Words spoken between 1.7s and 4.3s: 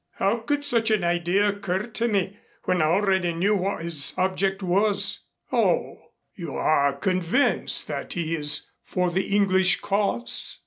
to me when I already knew what his